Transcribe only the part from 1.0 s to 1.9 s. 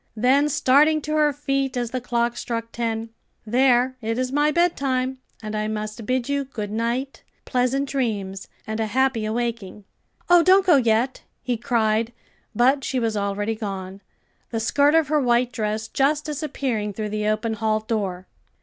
to her feet